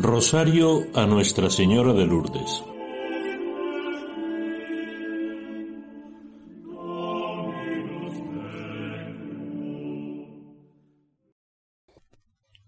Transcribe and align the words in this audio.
Rosario 0.00 0.86
a 0.94 1.06
Nuestra 1.06 1.50
Señora 1.50 1.92
de 1.92 2.06
Lourdes. 2.06 2.62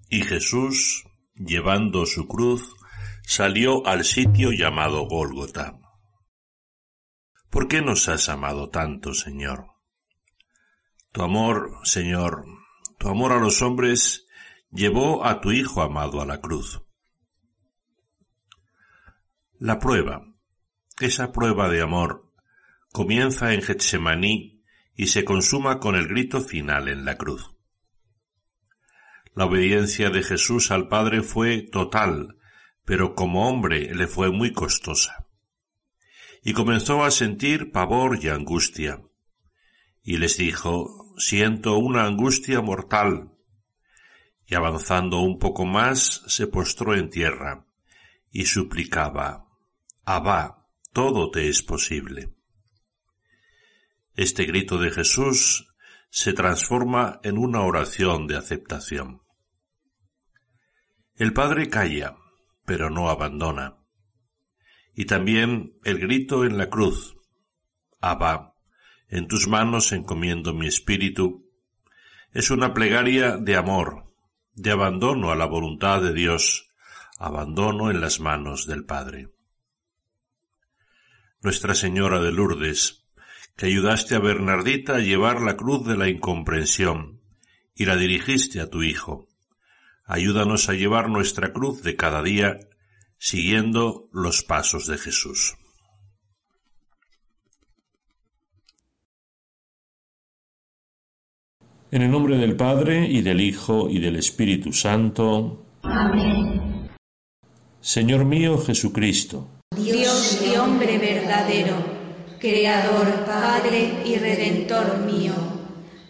Y 0.09 0.23
Jesús, 0.23 1.05
llevando 1.37 2.05
su 2.05 2.27
cruz, 2.27 2.75
salió 3.23 3.87
al 3.87 4.05
sitio 4.05 4.51
llamado 4.51 5.07
Gólgota. 5.07 5.79
¿Por 7.49 7.69
qué 7.69 7.81
nos 7.81 8.09
has 8.09 8.29
amado 8.29 8.71
tanto, 8.71 9.15
Señor? 9.15 9.67
Tu 11.13 11.23
amor, 11.23 11.79
Señor, 11.85 12.45
tu 12.99 13.09
amor 13.09 13.31
a 13.31 13.39
los 13.39 13.63
hombres 13.63 14.27
llevó 14.73 15.25
a 15.25 15.41
tu 15.41 15.53
Hijo 15.53 15.81
amado 15.81 16.21
a 16.21 16.27
la 16.27 16.41
cruz. 16.41 16.83
La 19.63 19.79
prueba, 19.79 20.25
esa 21.01 21.33
prueba 21.33 21.69
de 21.69 21.83
amor, 21.83 22.33
comienza 22.93 23.53
en 23.53 23.61
Getsemaní 23.61 24.65
y 24.97 25.09
se 25.09 25.23
consuma 25.27 25.81
con 25.81 25.97
el 25.97 26.09
grito 26.09 26.41
final 26.41 26.89
en 26.89 27.05
la 27.05 27.19
cruz. 27.19 27.55
La 29.35 29.45
obediencia 29.45 30.09
de 30.09 30.23
Jesús 30.23 30.71
al 30.71 30.89
Padre 30.89 31.23
fue 31.23 31.61
total, 31.61 32.39
pero 32.87 33.15
como 33.15 33.51
hombre 33.51 33.95
le 33.95 34.07
fue 34.07 34.31
muy 34.31 34.55
costosa. 34.55 35.29
Y 36.43 36.55
comenzó 36.55 37.05
a 37.05 37.11
sentir 37.11 37.71
pavor 37.71 38.19
y 38.19 38.29
angustia. 38.29 39.03
Y 40.03 40.17
les 40.17 40.39
dijo, 40.39 41.13
siento 41.19 41.77
una 41.77 42.07
angustia 42.07 42.63
mortal. 42.63 43.33
Y 44.47 44.55
avanzando 44.55 45.19
un 45.19 45.39
poco 45.39 45.67
más, 45.67 46.23
se 46.29 46.47
postró 46.47 46.95
en 46.95 47.11
tierra 47.11 47.67
y 48.31 48.47
suplicaba, 48.47 49.50
Abba, 50.13 50.67
todo 50.93 51.31
te 51.31 51.49
es 51.49 51.63
posible. 51.63 52.35
Este 54.17 54.45
grito 54.45 54.77
de 54.77 54.91
Jesús 54.91 55.73
se 56.11 56.33
transforma 56.33 57.21
en 57.23 57.39
una 57.39 57.61
oración 57.61 58.27
de 58.27 58.37
aceptación. 58.37 59.23
El 61.15 61.33
Padre 61.33 61.69
calla, 61.69 62.17
pero 62.65 62.91
no 62.91 63.09
abandona. 63.09 63.77
Y 64.97 65.05
también 65.05 65.79
el 65.85 66.01
grito 66.01 66.45
en 66.45 66.59
la 66.59 66.69
cruz, 66.69 67.17
Abba, 68.01 68.57
en 69.07 69.29
tus 69.29 69.47
manos 69.47 69.93
encomiendo 69.93 70.55
mi 70.55 70.67
espíritu, 70.67 71.49
es 72.33 72.51
una 72.51 72.75
plegaria 72.75 73.37
de 73.37 73.55
amor, 73.55 74.13
de 74.55 74.73
abandono 74.73 75.31
a 75.31 75.37
la 75.37 75.47
voluntad 75.47 76.03
de 76.03 76.13
Dios, 76.13 76.69
abandono 77.17 77.93
en 77.93 78.01
las 78.01 78.19
manos 78.19 78.67
del 78.67 78.85
Padre. 78.85 79.29
Nuestra 81.43 81.75
Señora 81.75 82.21
de 82.21 82.33
Lourdes, 82.33 83.07
que 83.57 83.65
ayudaste 83.65 84.15
a 84.15 84.19
Bernardita 84.19 84.97
a 84.97 85.01
llevar 85.01 85.41
la 85.41 85.57
cruz 85.57 85.87
de 85.87 85.97
la 85.97 86.11
incomprensión 86.11 87.23
y 87.75 87.87
la 87.87 87.97
dirigiste 87.97 88.61
a 88.61 88.69
tu 88.69 88.83
Hijo. 88.83 89.27
Ayúdanos 90.05 90.69
a 90.69 90.75
llevar 90.75 91.09
nuestra 91.09 91.55
cruz 91.55 91.83
de 91.83 91.97
cada 91.97 92.23
día 92.23 92.59
siguiendo 93.17 94.11
los 94.13 94.43
pasos 94.43 94.87
de 94.87 94.99
Jesús. 94.99 95.57
En 101.91 102.03
el 102.03 102.11
nombre 102.11 102.37
del 102.37 102.55
Padre 102.55 103.07
y 103.07 103.23
del 103.23 103.41
Hijo 103.41 103.89
y 103.89 103.99
del 103.99 104.17
Espíritu 104.17 104.75
Santo. 104.75 105.65
Amén. 105.85 106.91
Señor 107.81 108.27
mío 108.27 108.59
Jesucristo 108.59 109.60
Dios 109.77 110.41
y 110.45 110.57
hombre 110.57 110.99
verdadero, 110.99 111.77
Creador, 112.41 113.25
Padre 113.25 114.03
y 114.05 114.17
Redentor 114.17 114.99
mío, 114.99 115.33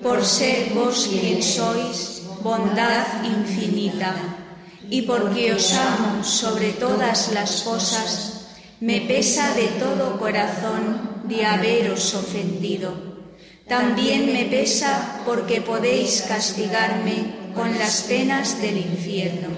por 0.02 0.24
ser 0.24 0.72
vos 0.72 1.06
quien 1.10 1.42
sois, 1.42 2.22
bondad 2.42 3.22
infinita, 3.22 4.14
y 4.88 5.02
porque 5.02 5.52
os 5.52 5.74
amo 5.74 6.24
sobre 6.24 6.72
todas 6.72 7.32
las 7.34 7.60
cosas, 7.60 8.46
me 8.80 9.02
pesa 9.02 9.54
de 9.54 9.66
todo 9.78 10.18
corazón 10.18 11.24
de 11.24 11.44
haberos 11.44 12.14
ofendido. 12.14 12.94
También 13.68 14.32
me 14.32 14.46
pesa 14.46 15.20
porque 15.26 15.60
podéis 15.60 16.22
castigarme 16.22 17.52
con 17.54 17.78
las 17.78 18.04
penas 18.04 18.58
del 18.62 18.78
infierno. 18.78 19.48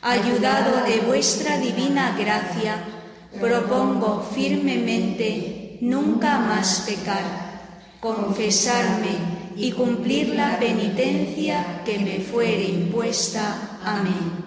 Ayudado 0.00 0.84
de 0.86 1.00
vuestra 1.00 1.58
divina 1.58 2.14
gracia, 2.16 2.95
propongo 3.40 4.22
firmemente 4.34 5.78
nunca 5.80 6.38
más 6.38 6.84
pecar, 6.86 7.98
confesarme 8.00 9.36
y 9.56 9.72
cumplir 9.72 10.34
la 10.34 10.58
penitencia 10.58 11.82
que 11.84 11.98
me 11.98 12.20
fuere 12.20 12.64
impuesta. 12.64 13.78
Amén. 13.84 14.44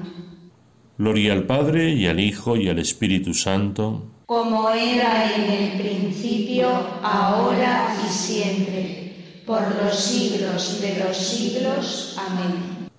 Gloria 0.98 1.34
al 1.34 1.46
Padre 1.46 1.92
y 1.92 2.08
al 2.08 2.20
Hijo 2.20 2.58
y 2.58 2.68
al 2.70 2.80
Espíritu 2.80 3.34
Santo, 3.34 4.04
como 4.26 4.70
era 4.70 5.34
en 5.34 5.50
el 5.50 5.82
principio, 5.82 6.70
ahora 7.02 7.96
y 8.06 8.10
siempre, 8.12 9.42
por 9.46 9.62
los 9.82 9.96
siglos 9.98 10.82
de 10.82 11.04
los 11.04 11.18
siglos. 11.18 12.16
Amén. 12.18 12.90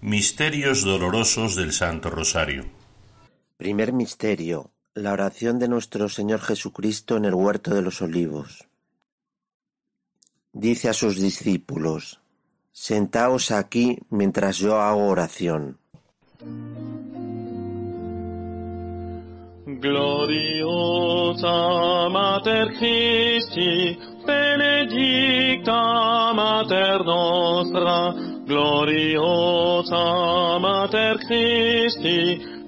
Misterios 0.00 0.82
dolorosos 0.82 1.54
del 1.56 1.72
Santo 1.72 2.10
Rosario. 2.10 2.64
Primer 3.56 3.92
misterio: 3.92 4.70
la 4.94 5.12
oración 5.12 5.58
de 5.58 5.68
nuestro 5.68 6.08
Señor 6.08 6.40
Jesucristo 6.40 7.16
en 7.16 7.24
el 7.24 7.34
huerto 7.34 7.72
de 7.74 7.82
los 7.82 8.02
olivos. 8.02 8.66
Dice 10.52 10.88
a 10.88 10.92
sus 10.92 11.20
discípulos: 11.20 12.20
Sentaos 12.72 13.52
aquí 13.52 13.98
mientras 14.10 14.58
yo 14.58 14.80
hago 14.80 15.06
oración. 15.06 15.78
Gloriosa 19.66 21.48
Mater 22.10 22.68
Christi, 22.78 23.96
benedicta 24.26 25.94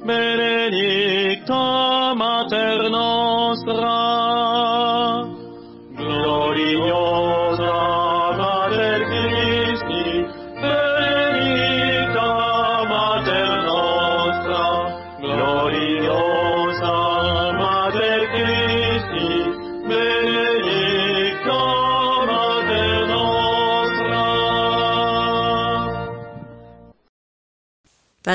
benedicta 0.07 1.63
Mater 2.15 2.89
nostra, 2.89 4.26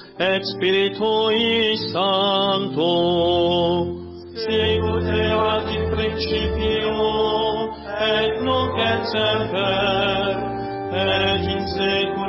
et 0.19 0.43
Spiritui 0.43 1.77
Sancto. 1.91 2.93
Sicut 4.35 5.05
erat 5.05 5.67
in 5.75 5.85
principio 5.91 6.93
et 7.99 8.41
nunc 8.41 8.75
et 8.79 9.03
semper 9.11 10.35
et 10.93 11.45
in 11.55 11.63
saecula 11.75 12.20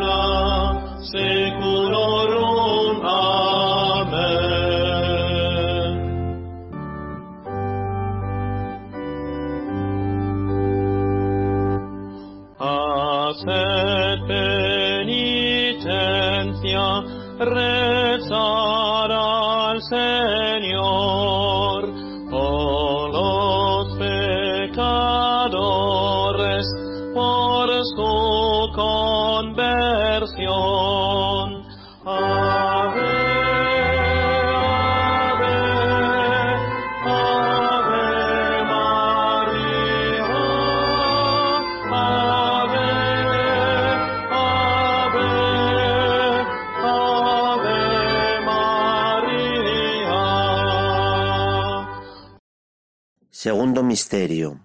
misterio. 53.93 54.59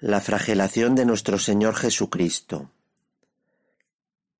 La 0.00 0.20
flagelación 0.20 0.94
de 0.94 1.06
nuestro 1.06 1.38
Señor 1.38 1.74
Jesucristo. 1.74 2.70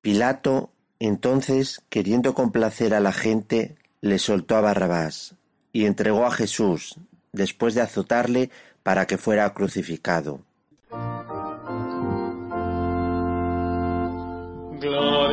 Pilato, 0.01 0.69
entonces, 0.99 1.81
queriendo 1.89 2.35
complacer 2.35 2.93
a 2.93 2.99
la 2.99 3.11
gente, 3.11 3.75
le 4.01 4.19
soltó 4.19 4.55
a 4.55 4.61
Barrabás 4.61 5.33
y 5.71 5.85
entregó 5.85 6.27
a 6.27 6.31
Jesús, 6.31 6.99
después 7.31 7.73
de 7.73 7.81
azotarle, 7.81 8.51
para 8.83 9.07
que 9.07 9.17
fuera 9.17 9.51
crucificado. 9.55 10.41
Gloriosa 14.79 15.32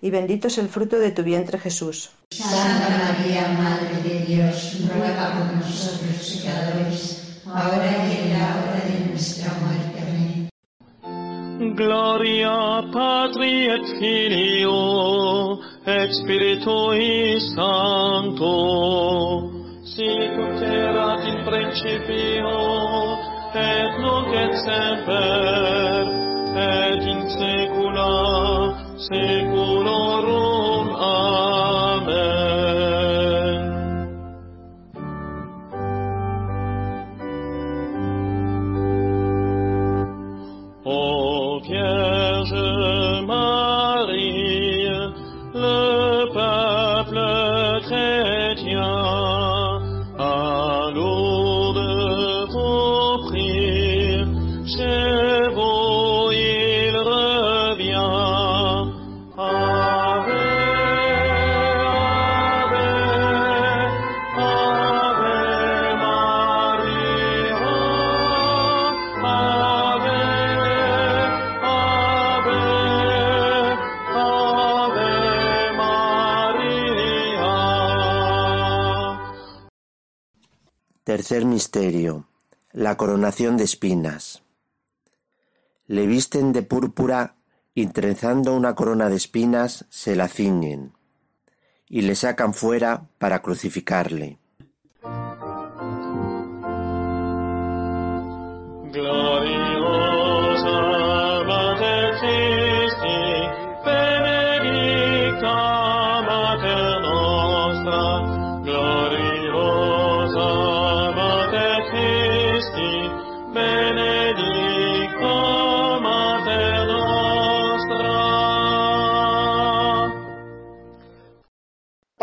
y 0.00 0.10
bendito 0.10 0.48
es 0.48 0.58
el 0.58 0.68
fruto 0.68 0.98
de 0.98 1.10
tu 1.10 1.22
vientre 1.22 1.58
Jesús. 1.58 2.10
Santa 2.30 2.88
María, 2.90 3.48
Madre 3.48 4.02
de 4.02 4.26
Dios, 4.26 4.78
ruega 4.92 5.32
por 5.34 5.56
nosotros 5.56 6.42
pecadores, 6.42 7.42
ahora 7.46 7.90
y 8.06 8.26
en 8.26 8.38
la 8.38 8.56
hora 8.56 8.84
de 8.84 9.10
nuestra 9.10 9.52
muerte. 9.60 10.00
Amén. 10.02 10.48
Gloria 11.74 12.82
Patri 12.92 13.68
et 13.68 13.86
Filio 13.98 15.58
et 15.86 16.10
Spiritui 16.12 17.40
Sancto, 17.54 18.54
sicut 19.84 20.60
erat 20.62 21.24
in 21.24 21.44
principio 21.46 22.52
et 23.54 23.98
nunc 24.02 24.34
et 24.34 24.54
semper 24.66 26.04
et 26.56 27.02
in 27.14 27.22
saecula 27.30 28.85
saeculorum. 28.98 30.88
Amen. 30.96 31.85
Misterio. 81.44 82.26
La 82.72 82.96
coronación 82.96 83.56
de 83.56 83.64
espinas. 83.64 84.42
Le 85.86 86.06
visten 86.06 86.52
de 86.52 86.62
púrpura 86.62 87.36
y 87.74 87.86
trenzando 87.88 88.54
una 88.54 88.74
corona 88.74 89.08
de 89.08 89.16
espinas 89.16 89.84
se 89.90 90.16
la 90.16 90.28
ciñen 90.28 90.94
y 91.88 92.02
le 92.02 92.14
sacan 92.14 92.54
fuera 92.54 93.06
para 93.18 93.42
crucificarle. 93.42 94.38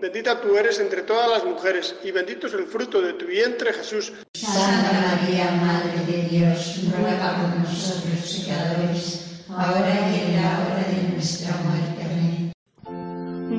Bendita 0.00 0.40
tú 0.40 0.56
eres 0.56 0.80
entre 0.80 1.02
todas 1.02 1.28
las 1.28 1.44
mujeres, 1.44 1.94
y 2.02 2.10
bendito 2.10 2.46
es 2.46 2.54
el 2.54 2.64
fruto 2.64 3.02
de 3.02 3.12
tu 3.12 3.26
vientre, 3.26 3.70
Jesús. 3.74 4.10
Santa 4.32 4.92
María, 4.92 5.50
Madre 5.60 6.06
de 6.06 6.22
Dios, 6.28 6.80
ruega 6.96 7.36
por 7.36 7.60
nosotros 7.60 8.46
pecadores, 8.46 9.44
ahora 9.50 9.94
y 10.10 10.20
en 10.24 10.42
la 10.42 10.50
hora 10.60 10.84
de 10.88 11.12
nuestra 11.12 11.54
muerte. 11.64 12.00
Amén. 12.02 12.52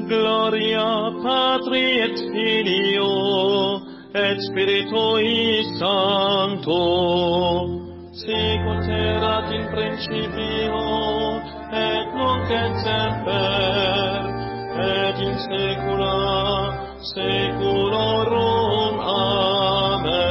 Gloria 0.08 0.84
Patri 1.22 2.00
et 2.02 2.18
Filio 2.18 3.12
et 4.16 4.38
Spiritui 4.50 5.64
Sancto, 5.78 6.82
sicut 8.14 8.90
erat 8.90 9.54
in 9.54 9.66
principio 9.70 10.82
et 11.72 12.06
nunc 12.18 12.50
et 12.50 12.74
semper 12.84 14.32
et 14.82 15.11
in 15.22 15.36
saecula 15.46 16.16
saeculorum. 17.14 18.94
Amen. 19.00 20.22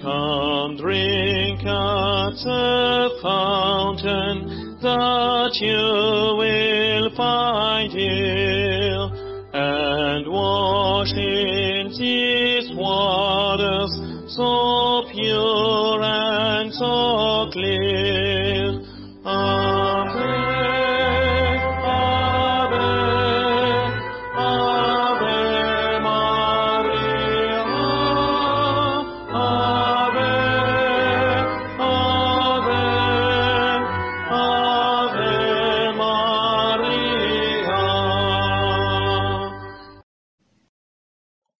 Come 0.00 0.76
drink 0.76 1.60
at 1.60 2.34
the 2.44 3.18
fountain 3.22 4.36
that 4.82 5.52
you 5.60 6.25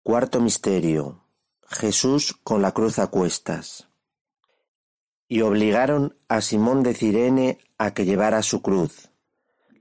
Cuarto 0.06 0.40
misterio. 0.40 1.24
Jesús 1.68 2.32
con 2.44 2.62
la 2.62 2.70
cruz 2.70 3.00
a 3.00 3.08
cuestas. 3.08 3.88
Y 5.26 5.40
obligaron 5.40 6.16
a 6.28 6.42
Simón 6.42 6.84
de 6.84 6.94
Cirene 6.94 7.58
a 7.76 7.92
que 7.92 8.04
llevara 8.04 8.40
su 8.42 8.62
cruz. 8.62 9.10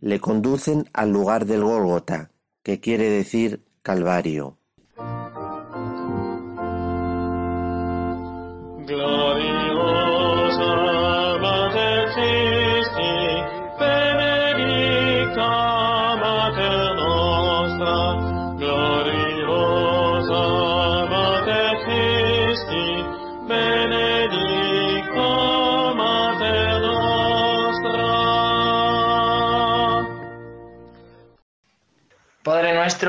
Le 0.01 0.19
conducen 0.19 0.89
al 0.93 1.11
lugar 1.11 1.45
del 1.45 1.63
Gólgota, 1.63 2.31
que 2.63 2.79
quiere 2.79 3.07
decir 3.07 3.67
Calvario. 3.83 4.57
Gloriosa 8.87 9.24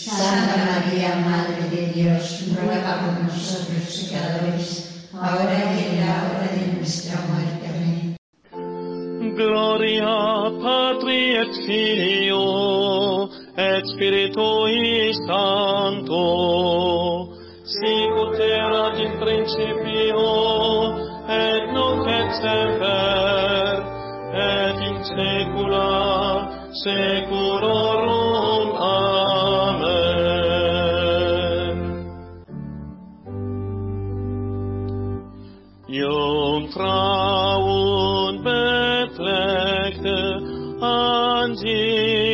Santa 0.00 0.56
María, 0.56 1.14
Madre 1.16 1.68
de 1.68 1.92
Dios, 1.92 2.44
ruega 2.56 3.00
por 3.00 3.22
nosotros 3.22 4.08
pecadores, 4.08 5.08
ahora 5.12 5.74
y 5.74 5.78
en 5.84 6.00
la 6.00 6.14
hora 6.24 6.48
de 6.56 6.72
nuestra 6.72 7.20
muerte. 7.28 7.66
Amén. 7.68 8.16
Gloria 9.36 10.16
Patri 10.62 11.36
et 11.36 11.52
Filio 11.66 13.28
et 13.58 13.84
Spiritui 13.92 15.12
Sancto, 15.26 16.24
sicut 17.64 18.40
erat 18.40 18.96
in 19.04 19.12
principio 19.20 20.24
et 21.28 21.72
nunc 21.74 22.08
et 22.08 22.30
semper 22.40 23.84
et 24.32 24.80
in 24.88 24.96
saecula 25.04 25.92
saeculorum. 26.72 28.19
Angie. 41.40 42.29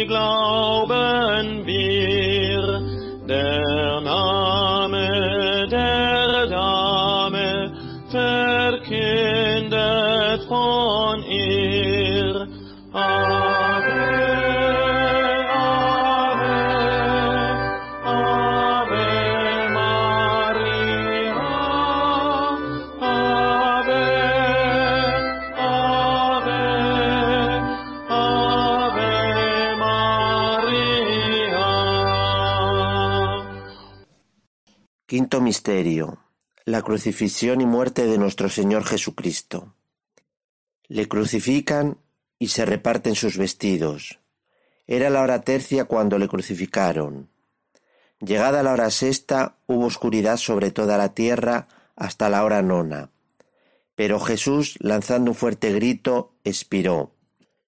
Misterio. 35.40 36.18
La 36.64 36.82
crucifixión 36.82 37.60
y 37.60 37.66
muerte 37.66 38.06
de 38.06 38.18
nuestro 38.18 38.48
Señor 38.48 38.84
Jesucristo. 38.84 39.74
Le 40.88 41.08
crucifican 41.08 41.98
y 42.38 42.48
se 42.48 42.64
reparten 42.64 43.14
sus 43.14 43.36
vestidos. 43.36 44.20
Era 44.86 45.10
la 45.10 45.22
hora 45.22 45.42
tercia 45.42 45.84
cuando 45.84 46.18
le 46.18 46.28
crucificaron. 46.28 47.28
Llegada 48.20 48.62
la 48.62 48.72
hora 48.72 48.90
sexta 48.90 49.56
hubo 49.66 49.86
oscuridad 49.86 50.36
sobre 50.36 50.70
toda 50.70 50.96
la 50.96 51.14
tierra 51.14 51.68
hasta 51.96 52.28
la 52.28 52.44
hora 52.44 52.62
nona. 52.62 53.10
Pero 53.94 54.20
Jesús, 54.20 54.76
lanzando 54.80 55.32
un 55.32 55.36
fuerte 55.36 55.72
grito, 55.72 56.34
expiró. 56.44 57.12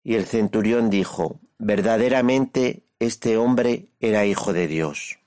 Y 0.02 0.14
el 0.14 0.26
centurión 0.26 0.90
dijo, 0.90 1.40
verdaderamente 1.58 2.84
este 2.98 3.36
hombre 3.36 3.88
era 4.00 4.26
hijo 4.26 4.52
de 4.52 4.68
Dios. 4.68 5.17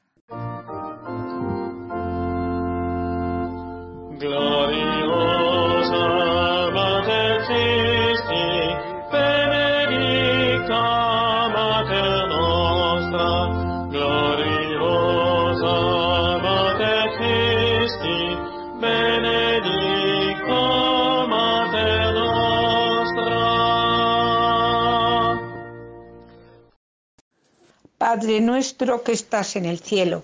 Padre 27.97 28.41
nuestro 28.41 29.03
que 29.03 29.13
estás 29.13 29.55
en 29.55 29.65
el 29.65 29.79
cielo, 29.79 30.21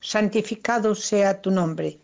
santificado 0.00 0.94
sea 0.94 1.42
tu 1.42 1.50
nombre. 1.50 2.03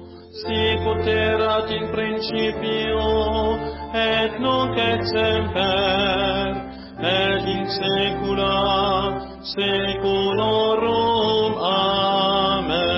sicut 0.41 1.07
erat 1.07 1.69
in 1.71 1.85
principio 1.93 3.07
et 3.93 4.39
nunc 4.39 4.77
et 4.77 5.01
semper 5.13 6.55
et 7.01 7.45
in 7.55 7.65
saecula 7.77 8.55
saeculorum. 9.53 11.51
Amen. 11.57 12.90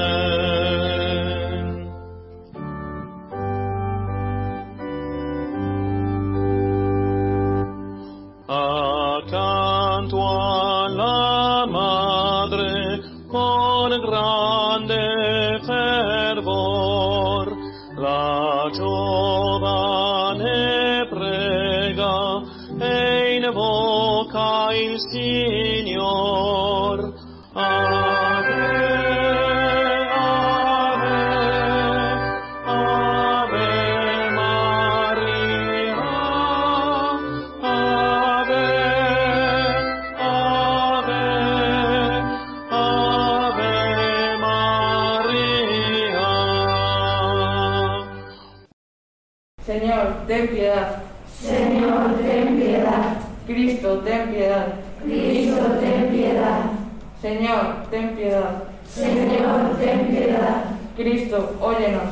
Cristo, 61.34 61.56
óyenos. 61.60 62.04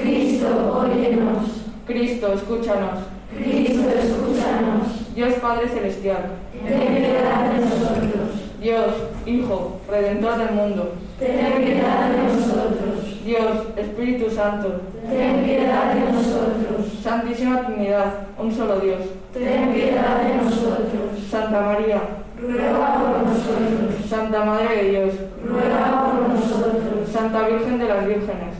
Cristo, 0.00 0.46
óyenos. 0.78 1.44
Cristo, 1.86 2.32
escúchanos. 2.34 3.00
Cristo, 3.36 3.88
escúchanos. 3.88 5.12
Dios 5.12 5.34
Padre 5.42 5.68
Celestial. 5.68 6.22
Ten 6.52 6.94
piedad 6.94 7.50
de 7.50 7.64
nosotros. 7.64 8.30
Dios, 8.60 8.94
Hijo, 9.26 9.80
Redentor 9.90 10.38
del 10.38 10.52
mundo. 10.52 10.92
Ten 11.18 11.64
piedad 11.64 12.10
de 12.10 12.22
nosotros. 12.22 13.24
Dios, 13.24 13.76
Espíritu 13.76 14.30
Santo. 14.30 14.82
Ten 15.08 15.44
piedad 15.44 15.92
de 15.92 16.12
nosotros. 16.12 16.92
Santísima 17.02 17.66
Trinidad, 17.66 18.28
un 18.38 18.54
solo 18.54 18.78
Dios. 18.78 19.00
Ten 19.32 19.72
piedad 19.72 20.22
de 20.22 20.44
nosotros. 20.44 21.18
Santa 21.28 21.60
María. 21.60 22.02
Ruega 22.40 22.94
por 22.94 23.26
nosotros. 23.26 24.06
Santa 24.08 24.44
Madre 24.44 24.76
de 24.76 24.90
Dios. 24.90 25.14
Ruega 25.44 26.12
por 26.12 26.28
nosotros. 26.28 27.08
Santa 27.12 27.48
Virgen 27.48 27.78
de 27.78 27.88
las 27.88 28.06
Vírgenes. 28.06 28.59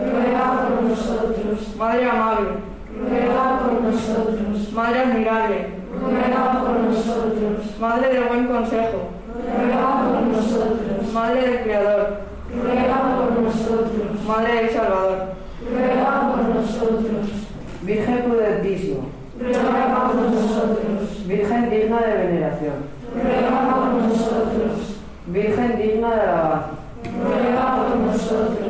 Ruega 0.00 0.68
por 0.68 0.82
nosotros. 0.82 1.76
Madre 1.76 2.10
Amable. 2.10 2.48
Ruega 3.00 3.58
por 3.60 3.82
nosotros. 3.82 4.72
Madre 4.72 5.00
Admirable. 5.00 5.66
Ruega 6.00 6.60
por 6.60 6.80
nosotros. 6.80 7.80
Madre 7.80 8.08
del 8.08 8.24
Buen 8.24 8.46
Consejo. 8.46 9.00
Ruega 9.56 10.02
por 10.02 10.22
nosotros. 10.22 11.12
Madre 11.12 11.40
del 11.40 11.62
Creador. 11.62 12.20
Ruega 12.62 12.98
por 13.16 13.42
nosotros. 13.42 14.24
Madre 14.26 14.54
del 14.54 14.70
Salvador. 14.70 15.18
Ruega 15.70 16.32
por 16.32 16.54
nosotros. 16.54 17.30
Virgen 17.82 18.22
prudentísima. 18.22 19.04
Ruega 19.38 20.06
por 20.06 20.14
nosotros. 20.30 21.26
Virgen 21.26 21.70
digna 21.70 22.00
de 22.00 22.14
veneración. 22.26 22.74
Ruega 23.14 23.74
por 23.74 24.02
nosotros. 24.08 24.96
Virgen 25.26 25.78
digna 25.78 26.14
de 26.14 26.20
alabanza. 26.20 26.70
Ruega 27.22 27.76
por 27.76 27.96
nosotros. 27.96 28.69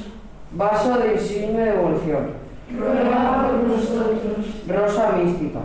Vaso 0.53 0.97
de 0.97 1.13
insigne 1.13 1.63
devoción. 1.63 2.31
Ruega 2.77 3.47
por 3.47 3.69
nosotros. 3.69 4.45
Rosa 4.67 5.11
mística. 5.13 5.59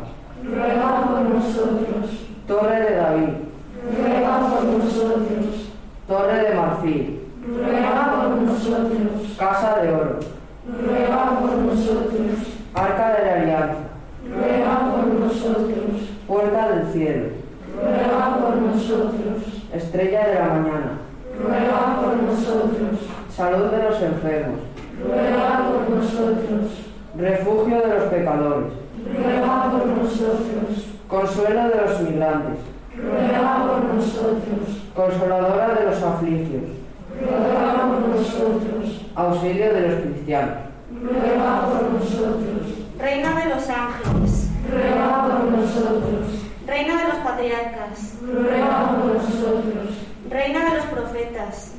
Ruega 0.44 1.06
por 1.08 1.20
nosotros. 1.22 2.10
Torre 2.46 2.80
de 2.80 2.94
David. 2.94 3.28
Ruega 3.98 4.38
por 4.48 4.64
nosotros. 4.64 5.72
Torre 6.06 6.38
de 6.38 6.54
marfil. 6.54 7.20
Ruega 7.48 8.12
por 8.14 8.42
nosotros. 8.42 9.36
Casa 9.36 9.80
de 9.80 9.88
oro. 9.92 10.20
Ruega 10.66 11.40
por 11.40 11.50
nosotros. 11.50 12.38
Arca 12.72 13.16
de 13.16 13.26
la 13.26 13.34
alianza. 13.34 13.86
Ruega 14.24 14.92
por 14.92 15.06
nosotros. 15.06 16.00
Puerta 16.28 16.68
del 16.68 16.92
cielo. 16.92 17.26
Ruega 17.74 18.38
por 18.40 18.56
nosotros. 18.56 19.64
Estrella 19.74 20.28
de 20.28 20.34
la 20.34 20.44
mañana. 20.46 20.98
Ruega 21.42 22.00
por 22.00 22.22
nosotros. 22.22 23.05
Salud 23.36 23.66
de 23.70 23.82
los 23.82 24.00
enfermos. 24.00 24.60
Ruega 24.98 25.68
por 25.68 25.90
nosotros. 25.90 26.72
Refugio 27.18 27.82
de 27.82 27.88
los 27.88 28.04
pecadores. 28.04 28.72
Ruega 29.14 29.70
por 29.70 29.86
nosotros. 29.88 30.86
Consuelo 31.06 31.68
de 31.68 31.82
los 31.82 32.00
migrantes. 32.00 32.58
Ruega 32.96 33.66
por 33.66 33.94
nosotros. 33.94 34.88
Consoladora 34.94 35.74
de 35.74 35.84
los 35.84 36.02
afligios. 36.02 36.64
Ruega 37.20 37.72
por 37.86 38.08
nosotros. 38.08 39.06
Auxilio 39.14 39.74
de 39.74 39.80
los 39.82 40.00
cristianos. 40.00 40.56
Ruega 41.02 41.60
por 41.66 41.92
nosotros. 41.92 42.66
Reina 42.98 43.38
de 43.38 43.54
los 43.54 43.68
ángeles. 43.68 44.50
Ruega 44.72 45.28
por 45.28 45.44
nosotros. 45.44 46.26
Reina 46.66 47.02
de 47.02 47.08
los 47.08 47.18
patriarcas. 47.18 48.14
Ruega 48.22 48.96
por 48.96 49.14
nosotros. 49.14 49.90
Reina 50.30 50.70
de 50.70 50.76
los 50.76 50.86
profetas. 50.86 51.75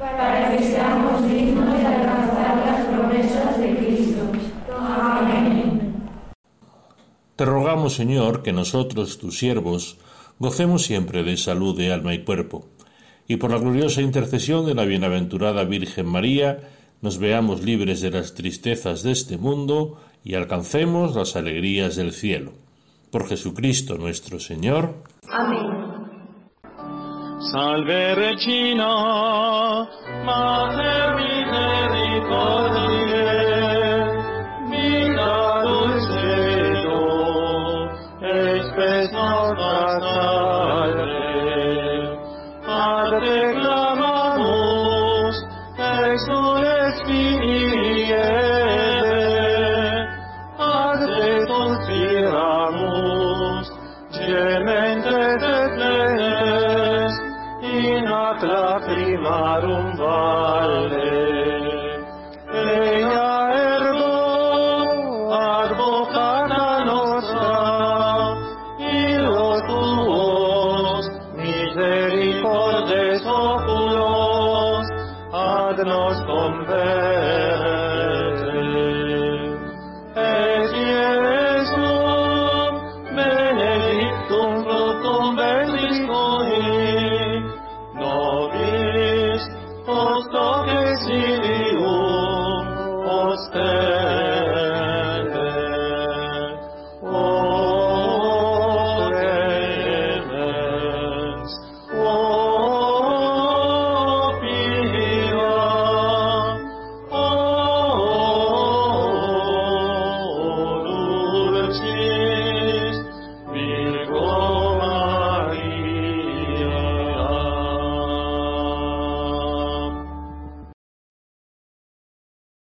Para 0.00 0.56
que 0.56 0.64
seamos 0.64 1.28
dignos 1.28 1.78
de 1.78 1.86
alcanzar 1.86 2.56
las 2.64 2.86
promesas 2.86 3.60
de 3.60 3.76
Cristo. 3.76 4.22
Amén. 4.74 6.10
Te 7.36 7.44
rogamos, 7.44 7.92
Señor, 7.92 8.42
que 8.42 8.54
nosotros, 8.54 9.18
tus 9.18 9.38
siervos, 9.38 9.98
gocemos 10.38 10.84
siempre 10.84 11.22
de 11.22 11.36
salud 11.36 11.76
de 11.76 11.92
alma 11.92 12.14
y 12.14 12.24
cuerpo, 12.24 12.64
y 13.28 13.36
por 13.36 13.50
la 13.50 13.58
gloriosa 13.58 14.00
intercesión 14.00 14.64
de 14.64 14.74
la 14.74 14.86
bienaventurada 14.86 15.64
Virgen 15.64 16.06
María, 16.06 16.60
nos 17.02 17.18
veamos 17.18 17.62
libres 17.62 18.00
de 18.00 18.10
las 18.10 18.32
tristezas 18.32 19.02
de 19.02 19.12
este 19.12 19.36
mundo 19.36 20.00
y 20.24 20.34
alcancemos 20.34 21.14
las 21.14 21.36
alegrías 21.36 21.96
del 21.96 22.12
cielo. 22.12 22.52
Por 23.10 23.28
Jesucristo 23.28 23.98
nuestro 23.98 24.40
Señor. 24.40 24.94
Amén. 25.28 25.99
Salve 27.40 28.14
Regina, 28.16 29.88
Mater 30.26 31.14
Misericordiae, 31.16 33.49